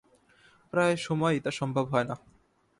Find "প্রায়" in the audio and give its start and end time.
0.73-0.95